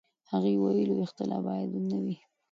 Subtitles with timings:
[0.31, 2.15] هغه ویلي و، اختلاف باید نه وي.